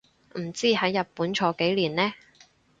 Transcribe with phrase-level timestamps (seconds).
[0.39, 2.11] 唔知喺日本坐幾年呢